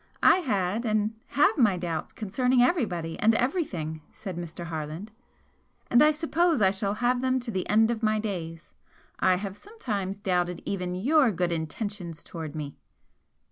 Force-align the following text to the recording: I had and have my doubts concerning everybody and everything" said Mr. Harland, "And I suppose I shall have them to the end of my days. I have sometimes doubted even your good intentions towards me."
I 0.23 0.37
had 0.37 0.83
and 0.83 1.13
have 1.37 1.59
my 1.59 1.77
doubts 1.77 2.11
concerning 2.11 2.63
everybody 2.63 3.19
and 3.19 3.35
everything" 3.35 4.01
said 4.11 4.35
Mr. 4.35 4.65
Harland, 4.65 5.11
"And 5.91 6.01
I 6.01 6.09
suppose 6.09 6.59
I 6.59 6.71
shall 6.71 6.95
have 6.95 7.21
them 7.21 7.39
to 7.39 7.51
the 7.51 7.69
end 7.69 7.91
of 7.91 8.01
my 8.01 8.17
days. 8.17 8.73
I 9.19 9.35
have 9.35 9.55
sometimes 9.55 10.17
doubted 10.17 10.63
even 10.65 10.95
your 10.95 11.31
good 11.31 11.51
intentions 11.51 12.23
towards 12.23 12.55
me." 12.55 12.77